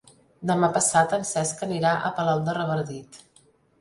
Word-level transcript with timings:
Demà 0.51 0.69
passat 0.77 1.13
en 1.19 1.27
Cesc 1.31 1.63
anirà 1.67 1.91
a 1.97 2.11
Palol 2.21 2.43
de 2.49 2.57
Revardit. 2.59 3.21